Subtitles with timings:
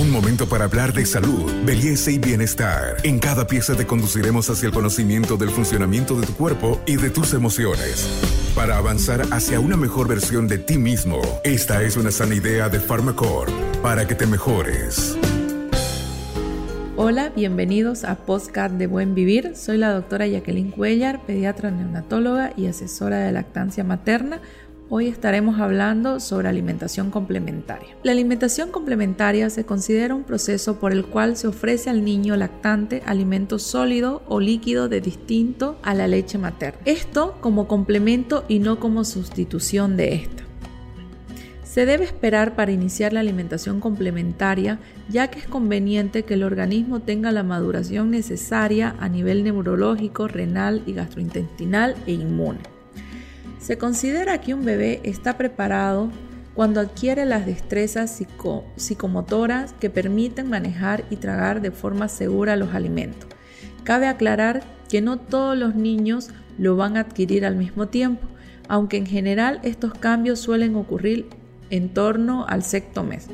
[0.00, 2.98] Un momento para hablar de salud, belleza y bienestar.
[3.02, 7.10] En cada pieza te conduciremos hacia el conocimiento del funcionamiento de tu cuerpo y de
[7.10, 8.08] tus emociones.
[8.54, 12.78] Para avanzar hacia una mejor versión de ti mismo, esta es una sana idea de
[12.78, 13.50] Pharmacore
[13.82, 15.18] para que te mejores.
[16.96, 19.56] Hola, bienvenidos a Postcard de Buen Vivir.
[19.56, 24.40] Soy la doctora Jacqueline Cuellar, pediatra neonatóloga y asesora de lactancia materna
[24.90, 27.88] Hoy estaremos hablando sobre alimentación complementaria.
[28.02, 33.02] La alimentación complementaria se considera un proceso por el cual se ofrece al niño lactante
[33.04, 36.80] alimento sólido o líquido de distinto a la leche materna.
[36.86, 40.44] Esto como complemento y no como sustitución de esta.
[41.64, 44.78] Se debe esperar para iniciar la alimentación complementaria
[45.10, 50.82] ya que es conveniente que el organismo tenga la maduración necesaria a nivel neurológico, renal
[50.86, 52.77] y gastrointestinal e inmune.
[53.68, 56.08] Se considera que un bebé está preparado
[56.54, 58.18] cuando adquiere las destrezas
[58.76, 63.28] psicomotoras que permiten manejar y tragar de forma segura los alimentos.
[63.84, 68.26] Cabe aclarar que no todos los niños lo van a adquirir al mismo tiempo,
[68.68, 71.26] aunque en general estos cambios suelen ocurrir
[71.68, 73.26] en torno al sexto mes.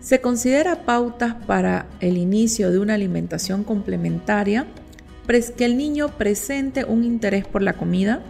[0.00, 4.66] Se considera pautas para el inicio de una alimentación complementaria
[5.56, 8.20] que el niño presente un interés por la comida,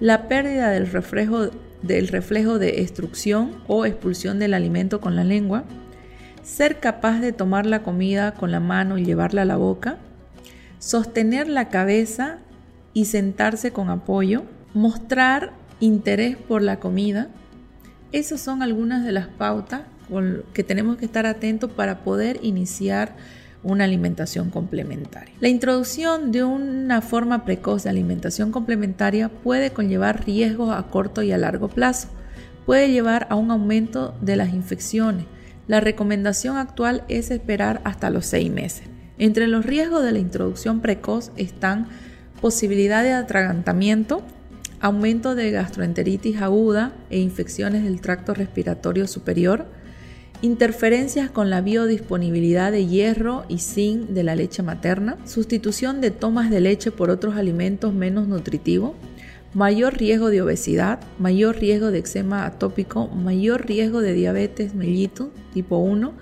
[0.00, 1.50] la pérdida del reflejo,
[1.82, 5.64] del reflejo de extrusión o expulsión del alimento con la lengua,
[6.42, 9.98] ser capaz de tomar la comida con la mano y llevarla a la boca,
[10.78, 12.38] sostener la cabeza
[12.94, 17.28] y sentarse con apoyo, mostrar interés por la comida.
[18.12, 19.82] Esas son algunas de las pautas
[20.54, 23.14] que tenemos que estar atentos para poder iniciar
[23.62, 25.34] una alimentación complementaria.
[25.40, 31.32] La introducción de una forma precoz de alimentación complementaria puede conllevar riesgos a corto y
[31.32, 32.08] a largo plazo.
[32.66, 35.26] Puede llevar a un aumento de las infecciones.
[35.66, 38.84] La recomendación actual es esperar hasta los seis meses.
[39.18, 41.88] Entre los riesgos de la introducción precoz están
[42.40, 44.22] posibilidad de atragantamiento,
[44.80, 49.66] aumento de gastroenteritis aguda e infecciones del tracto respiratorio superior,
[50.40, 56.50] interferencias con la biodisponibilidad de hierro y zinc de la leche materna, sustitución de tomas
[56.50, 58.92] de leche por otros alimentos menos nutritivos,
[59.52, 65.78] mayor riesgo de obesidad, mayor riesgo de eczema atópico, mayor riesgo de diabetes mellitus tipo
[65.78, 66.12] 1,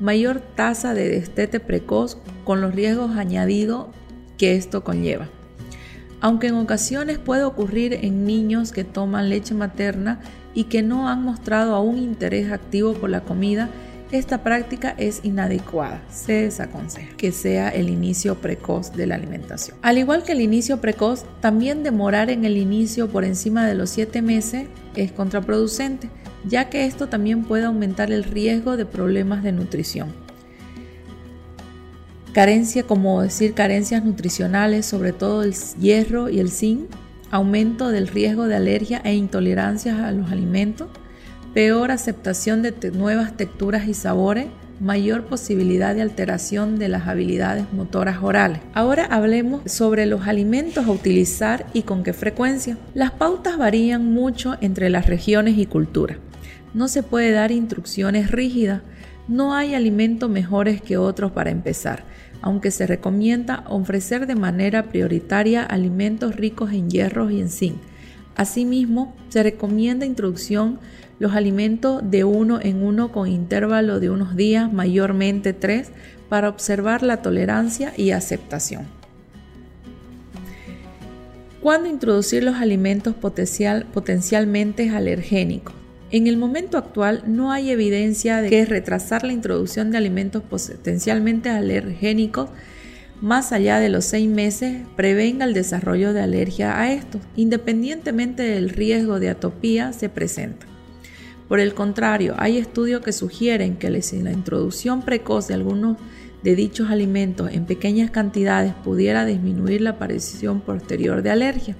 [0.00, 3.86] mayor tasa de destete precoz con los riesgos añadidos
[4.38, 5.28] que esto conlleva.
[6.20, 10.20] Aunque en ocasiones puede ocurrir en niños que toman leche materna
[10.54, 13.70] y que no han mostrado aún interés activo por la comida,
[14.12, 16.02] esta práctica es inadecuada.
[16.10, 19.78] Se desaconseja que sea el inicio precoz de la alimentación.
[19.80, 23.88] Al igual que el inicio precoz, también demorar en el inicio por encima de los
[23.88, 26.10] 7 meses es contraproducente,
[26.46, 30.12] ya que esto también puede aumentar el riesgo de problemas de nutrición.
[32.32, 36.90] Carencia, como decir carencias nutricionales, sobre todo el hierro y el zinc,
[37.32, 40.88] aumento del riesgo de alergia e intolerancias a los alimentos,
[41.54, 44.46] peor aceptación de nuevas texturas y sabores,
[44.80, 48.60] mayor posibilidad de alteración de las habilidades motoras orales.
[48.74, 52.76] Ahora hablemos sobre los alimentos a utilizar y con qué frecuencia.
[52.92, 56.18] Las pautas varían mucho entre las regiones y culturas.
[56.74, 58.82] No se puede dar instrucciones rígidas.
[59.26, 62.04] No hay alimentos mejores que otros para empezar
[62.42, 67.76] aunque se recomienda ofrecer de manera prioritaria alimentos ricos en hierro y en zinc.
[68.36, 70.78] Asimismo, se recomienda introducción
[71.18, 75.92] los alimentos de uno en uno con intervalo de unos días, mayormente tres,
[76.28, 78.86] para observar la tolerancia y aceptación.
[81.60, 85.81] ¿Cuándo introducir los alimentos potencialmente alergénicos?
[86.12, 91.48] En el momento actual no hay evidencia de que retrasar la introducción de alimentos potencialmente
[91.48, 92.50] alergénicos
[93.22, 98.68] más allá de los seis meses prevenga el desarrollo de alergia a estos, independientemente del
[98.68, 100.66] riesgo de atopía se presenta.
[101.48, 105.98] Por el contrario, hay estudios que sugieren que la introducción precoz de algunos
[106.42, 111.76] de dichos alimentos en pequeñas cantidades pudiera disminuir la aparición posterior de alergia.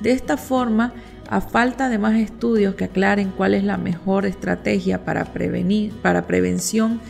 [0.00, 0.94] De esta forma,
[1.28, 5.24] a falta de más estudios que aclaren cuál es la mejor estrategia para
[6.26, 7.00] prevención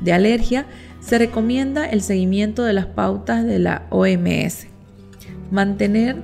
[0.00, 0.66] de alergia,
[1.00, 4.66] se recomienda el seguimiento de las pautas de la OMS.
[5.50, 6.16] Mantener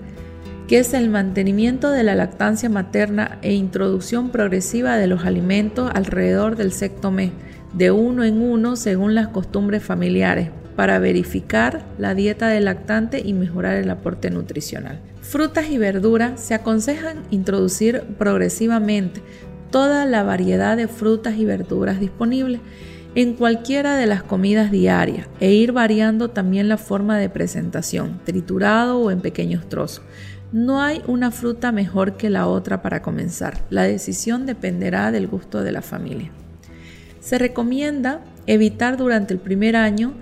[0.68, 6.56] que es el mantenimiento de la lactancia materna e introducción progresiva de los alimentos alrededor
[6.56, 7.32] del sexto mes,
[7.74, 13.32] de uno en uno según las costumbres familiares, para verificar la dieta del lactante y
[13.32, 15.00] mejorar el aporte nutricional.
[15.20, 19.22] Frutas y verduras se aconsejan introducir progresivamente
[19.70, 22.60] toda la variedad de frutas y verduras disponibles.
[23.16, 28.98] en cualquiera de las comidas diarias e ir variando también la forma de presentación, triturado
[28.98, 30.02] o en pequeños trozos.
[30.52, 33.58] No hay una fruta mejor que la otra para comenzar.
[33.70, 36.30] La decisión dependerá del gusto de la familia.
[37.20, 40.14] Se recomienda evitar durante el primer año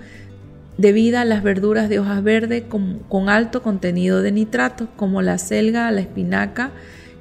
[0.77, 5.91] de vida las verduras de hojas verdes con, alto contenido de nitratos como la selga,
[5.91, 6.71] la espinaca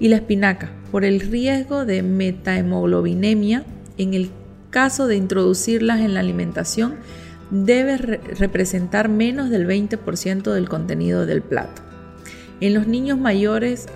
[0.00, 3.64] y la espinaca por el riesgo de metahemoglobinemia
[3.98, 4.30] en el
[4.70, 6.96] caso de introducirlas en la alimentación
[7.50, 11.82] debe representar menos del 20% del contenido del plato.
[12.60, 13.86] En los niños mayores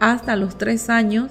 [0.00, 1.30] hasta los 3 años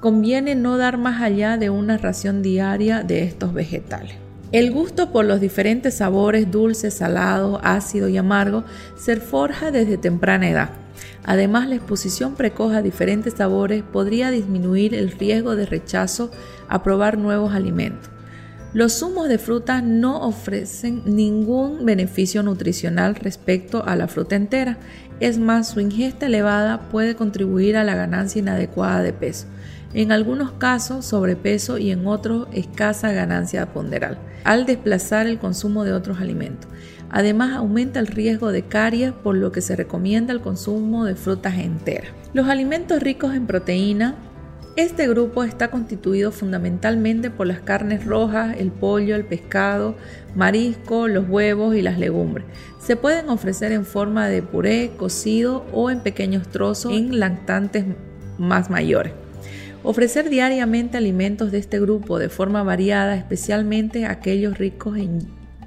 [0.00, 4.16] conviene no dar más allá de una ración diaria de estos vegetales.
[4.52, 8.64] El gusto por los diferentes sabores dulce, salado, ácido y amargo
[8.96, 10.70] se forja desde temprana edad.
[11.24, 16.30] Además, la exposición precoz a diferentes sabores podría disminuir el riesgo de rechazo
[16.68, 18.10] a probar nuevos alimentos.
[18.74, 24.78] Los zumos de frutas no ofrecen ningún beneficio nutricional respecto a la fruta entera.
[25.22, 29.46] Es más, su ingesta elevada puede contribuir a la ganancia inadecuada de peso
[29.94, 35.92] en algunos casos sobrepeso y en otros escasa ganancia ponderal, al desplazar el consumo de
[35.92, 36.68] otros alimentos.
[37.08, 41.56] Además, aumenta el riesgo de caries, por lo que se recomienda el consumo de frutas
[41.56, 42.10] enteras.
[42.32, 44.16] Los alimentos ricos en proteína.
[44.74, 49.96] Este grupo está constituido fundamentalmente por las carnes rojas, el pollo, el pescado,
[50.34, 52.46] marisco, los huevos y las legumbres.
[52.80, 57.84] Se pueden ofrecer en forma de puré, cocido o en pequeños trozos en lactantes
[58.38, 59.12] más mayores.
[59.82, 65.18] Ofrecer diariamente alimentos de este grupo de forma variada, especialmente aquellos ricos en,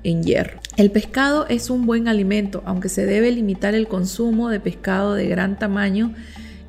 [0.01, 0.59] en, hierro.
[0.77, 5.27] El pescado es un buen alimento, aunque se debe limitar el consumo de pescado de
[5.27, 6.15] gran tamaño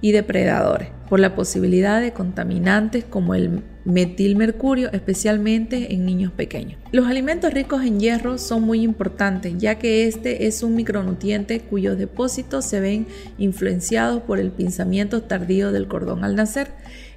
[0.01, 6.79] y depredadores, por la posibilidad de contaminantes como el metilmercurio, especialmente en niños pequeños.
[6.93, 11.97] Los alimentos ricos en hierro son muy importantes, ya que este es un micronutriente cuyos
[11.97, 13.07] depósitos se ven
[13.39, 16.69] influenciados por el pinzamiento tardío del cordón al nacer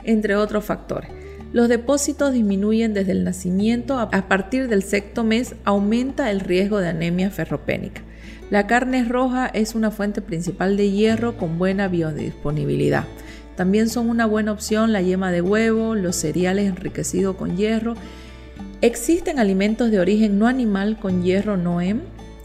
[0.04, 1.10] entre otros factores.
[1.52, 6.90] Los depósitos disminuyen desde el nacimiento, a partir del sexto mes aumenta el riesgo de
[6.90, 8.04] anemia ferropénica.
[8.50, 13.06] La carne roja es una fuente principal de hierro con buena biodisponibilidad.
[13.56, 17.94] También son una buena opción la yema de huevo, los cereales enriquecidos con hierro.
[18.82, 22.02] Existen alimentos de origen no animal con hierro NOEM,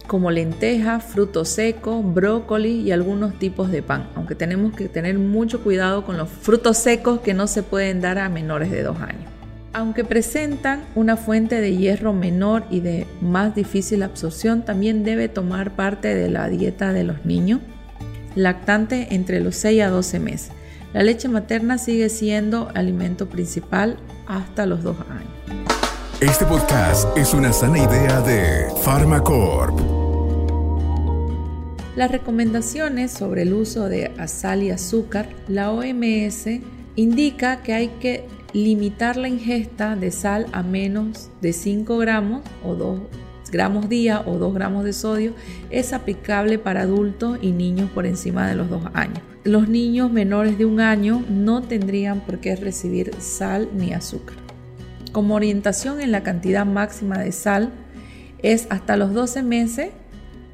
[0.06, 5.62] como lentejas, frutos secos, brócoli y algunos tipos de pan, aunque tenemos que tener mucho
[5.62, 9.33] cuidado con los frutos secos que no se pueden dar a menores de 2 años.
[9.76, 15.74] Aunque presentan una fuente de hierro menor y de más difícil absorción, también debe tomar
[15.74, 17.58] parte de la dieta de los niños
[18.36, 20.52] lactantes entre los 6 a 12 meses.
[20.92, 23.96] La leche materna sigue siendo alimento principal
[24.28, 25.66] hasta los 2 años.
[26.20, 29.76] Este podcast es una sana idea de Pharmacorp.
[31.96, 36.60] Las recomendaciones sobre el uso de sal y azúcar, la OMS
[36.94, 38.24] indica que hay que
[38.54, 43.00] limitar la ingesta de sal a menos de 5 gramos o 2
[43.50, 45.34] gramos día o 2 gramos de sodio.
[45.70, 49.20] Es aplicable para adultos y niños por encima de los 2 años.
[49.44, 54.36] Los niños menores de un año no tendrían por qué recibir sal ni azúcar.
[55.12, 57.70] Como orientación en la cantidad máxima de sal
[58.42, 59.90] es hasta los 12 meses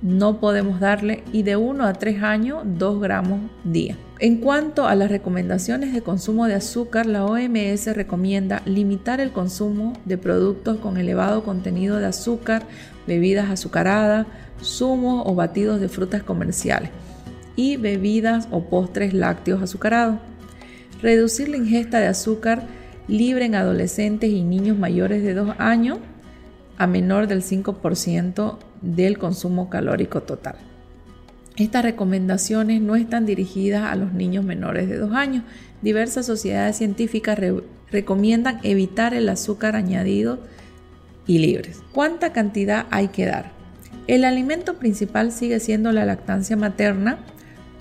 [0.02, 3.96] no podemos darle y de 1 a 3 años 2 gramos día.
[4.18, 9.94] En cuanto a las recomendaciones de consumo de azúcar, la OMS recomienda limitar el consumo
[10.04, 12.64] de productos con elevado contenido de azúcar,
[13.06, 14.26] bebidas azucaradas,
[14.62, 16.90] zumos o batidos de frutas comerciales
[17.56, 20.18] y bebidas o postres lácteos azucarados.
[21.02, 22.62] Reducir la ingesta de azúcar
[23.08, 25.98] libre en adolescentes y niños mayores de 2 años
[26.80, 30.54] a menor del 5% del consumo calórico total.
[31.56, 35.44] Estas recomendaciones no están dirigidas a los niños menores de 2 años.
[35.82, 37.38] Diversas sociedades científicas
[37.90, 40.38] recomiendan evitar el azúcar añadido
[41.26, 41.82] y libres.
[41.92, 43.52] ¿Cuánta cantidad hay que dar?
[44.06, 47.18] El alimento principal sigue siendo la lactancia materna,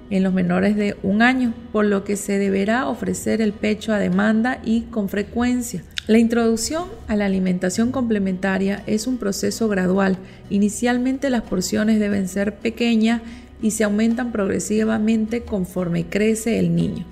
[0.10, 3.98] en los menores de un año, por lo que se deberá ofrecer el pecho a
[3.98, 5.84] demanda y con frecuencia.
[6.10, 10.18] La introducción a la alimentación complementaria es un proceso gradual.
[10.50, 13.22] Inicialmente las porciones deben ser pequeñas
[13.62, 17.06] y se aumentan progresivamente conforme crece el niño.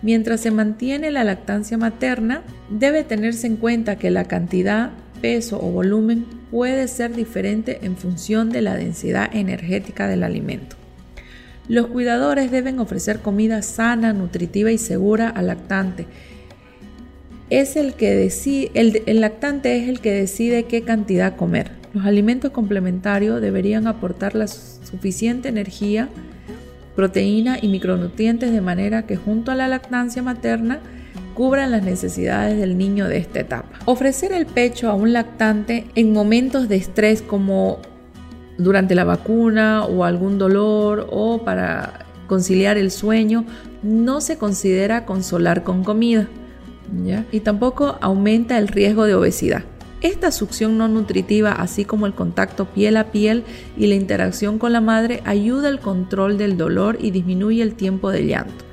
[0.00, 5.72] Mientras se mantiene la lactancia materna, debe tenerse en cuenta que la cantidad, peso o
[5.72, 10.76] volumen puede ser diferente en función de la densidad energética del alimento.
[11.66, 16.06] Los cuidadores deben ofrecer comida sana, nutritiva y segura al lactante.
[17.50, 21.70] Es el que decide, el, el lactante es el que decide qué cantidad comer.
[21.92, 26.08] Los alimentos complementarios deberían aportar la suficiente energía,
[26.94, 30.80] proteína y micronutrientes de manera que junto a la lactancia materna
[31.34, 33.78] cubran las necesidades del niño de esta etapa.
[33.84, 37.78] Ofrecer el pecho a un lactante en momentos de estrés como
[38.58, 43.44] durante la vacuna o algún dolor o para conciliar el sueño
[43.82, 46.26] no se considera consolar con comida
[47.32, 49.64] y tampoco aumenta el riesgo de obesidad.
[50.02, 53.44] Esta succión no nutritiva, así como el contacto piel a piel
[53.78, 58.10] y la interacción con la madre, ayuda al control del dolor y disminuye el tiempo
[58.10, 58.65] de llanto.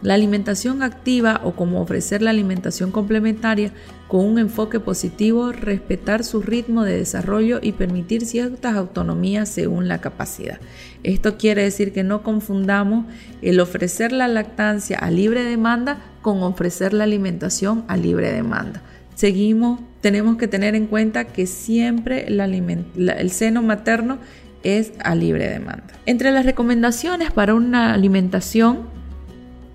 [0.00, 3.72] La alimentación activa o como ofrecer la alimentación complementaria
[4.06, 10.00] con un enfoque positivo, respetar su ritmo de desarrollo y permitir ciertas autonomías según la
[10.00, 10.60] capacidad.
[11.02, 13.06] Esto quiere decir que no confundamos
[13.42, 18.82] el ofrecer la lactancia a libre demanda con ofrecer la alimentación a libre demanda.
[19.16, 24.18] Seguimos, tenemos que tener en cuenta que siempre el seno materno
[24.62, 25.88] es a libre demanda.
[26.06, 28.96] Entre las recomendaciones para una alimentación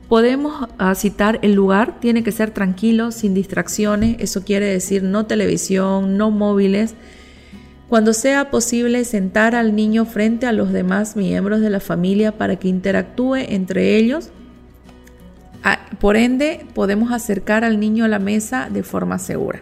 [0.10, 5.26] Podemos ah, citar el lugar, tiene que ser tranquilo, sin distracciones, eso quiere decir no
[5.26, 6.96] televisión, no móviles.
[7.88, 12.58] Cuando sea posible, sentar al niño frente a los demás miembros de la familia para
[12.58, 14.32] que interactúe entre ellos.
[15.64, 19.62] Ah, por ende, podemos acercar al niño a la mesa de forma segura.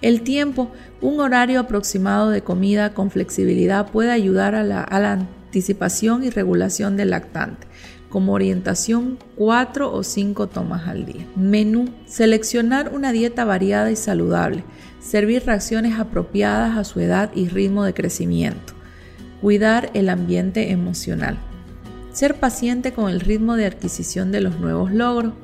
[0.00, 0.70] El tiempo,
[1.00, 6.30] un horario aproximado de comida con flexibilidad puede ayudar a la, a la anticipación y
[6.30, 7.66] regulación del lactante
[8.08, 11.26] como orientación cuatro o cinco tomas al día.
[11.36, 11.88] Menú.
[12.06, 14.64] Seleccionar una dieta variada y saludable.
[15.00, 18.72] Servir reacciones apropiadas a su edad y ritmo de crecimiento.
[19.40, 21.38] Cuidar el ambiente emocional.
[22.12, 25.34] Ser paciente con el ritmo de adquisición de los nuevos logros.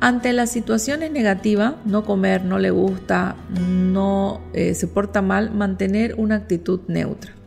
[0.00, 6.14] Ante las situaciones negativas, no comer, no le gusta, no eh, se porta mal, mantener
[6.18, 7.37] una actitud neutra.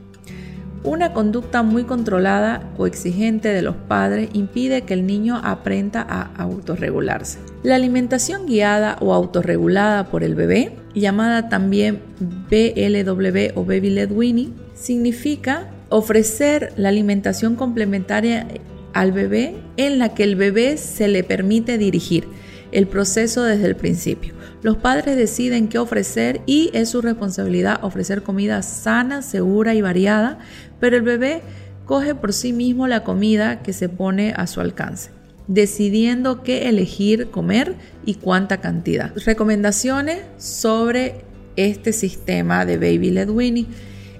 [0.84, 6.32] Una conducta muy controlada o exigente de los padres impide que el niño aprenda a
[6.42, 7.38] autorregularse.
[7.62, 14.56] La alimentación guiada o autorregulada por el bebé, llamada también BLW o Baby Led Weaning,
[14.74, 18.48] significa ofrecer la alimentación complementaria
[18.94, 22.28] al bebé en la que el bebé se le permite dirigir
[22.72, 24.41] el proceso desde el principio.
[24.62, 30.38] Los padres deciden qué ofrecer y es su responsabilidad ofrecer comida sana, segura y variada,
[30.80, 31.42] pero el bebé
[31.86, 35.10] coge por sí mismo la comida que se pone a su alcance,
[35.48, 37.76] decidiendo qué elegir comer
[38.06, 39.12] y cuánta cantidad.
[39.26, 41.26] Recomendaciones sobre
[41.56, 43.66] este sistema de Baby Led Winnie.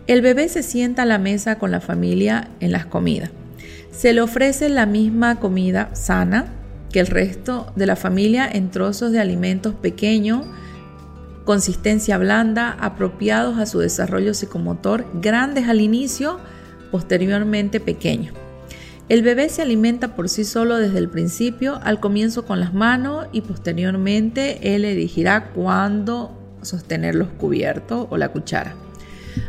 [0.08, 3.30] El bebé se sienta a la mesa con la familia en las comidas.
[3.92, 6.52] Se le ofrece la misma comida sana,
[6.92, 10.46] que el resto de la familia en trozos de alimentos pequeños,
[11.46, 16.40] consistencia blanda, apropiados a su desarrollo psicomotor, grandes al inicio,
[16.92, 18.36] posteriormente pequeños.
[19.10, 23.26] El bebé se alimenta por sí solo desde el principio, al comienzo con las manos
[23.34, 26.32] y posteriormente él elegirá cuándo
[26.62, 28.76] sostener los cubiertos o la cuchara.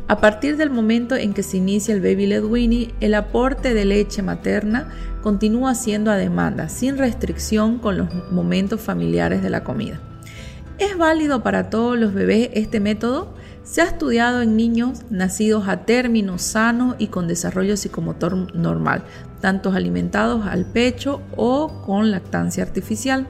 [0.08, 3.84] A partir del momento en que se inicia el baby led weaning, el aporte de
[3.84, 4.88] leche materna
[5.22, 10.00] continúa siendo a demanda, sin restricción con los momentos familiares de la comida.
[10.78, 13.34] ¿Es válido para todos los bebés este método?
[13.62, 19.04] Se ha estudiado en niños nacidos a término sano y con desarrollo psicomotor normal,
[19.40, 23.28] tanto alimentados al pecho o con lactancia artificial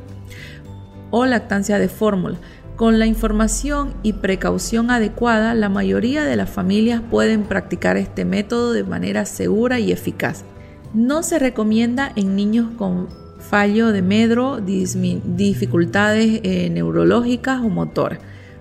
[1.11, 2.39] o lactancia de fórmula.
[2.77, 8.73] Con la información y precaución adecuada, la mayoría de las familias pueden practicar este método
[8.73, 10.45] de manera segura y eficaz.
[10.95, 18.21] No se recomienda en niños con fallo de medro, dificultades eh, neurológicas o motoras.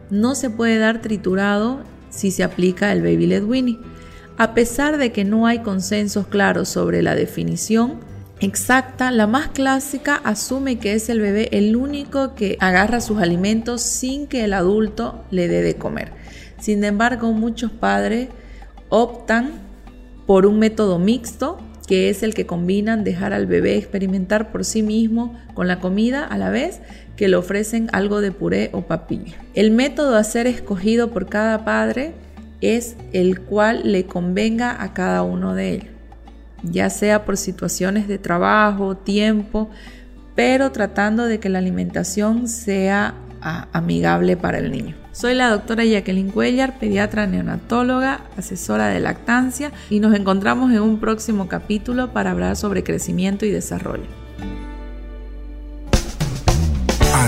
[0.09, 3.79] No se puede dar triturado si se aplica el Baby Led Winnie.
[4.37, 7.99] A pesar de que no hay consensos claros sobre la definición
[8.41, 13.81] exacta, la más clásica asume que es el bebé el único que agarra sus alimentos
[13.81, 16.11] sin que el adulto le dé de comer.
[16.59, 18.29] Sin embargo, muchos padres
[18.89, 19.51] optan
[20.25, 24.81] por un método mixto que es el que combinan dejar al bebé experimentar por sí
[24.81, 26.79] mismo con la comida a la vez
[27.17, 29.35] que le ofrecen algo de puré o papilla.
[29.55, 32.13] El método a ser escogido por cada padre
[32.61, 35.90] es el cual le convenga a cada uno de ellos,
[36.63, 39.69] ya sea por situaciones de trabajo, tiempo,
[40.35, 44.95] pero tratando de que la alimentación sea amigable para el niño.
[45.13, 50.99] Soy la doctora Jacqueline Cuellar, pediatra neonatóloga, asesora de lactancia y nos encontramos en un
[50.99, 54.20] próximo capítulo para hablar sobre crecimiento y desarrollo.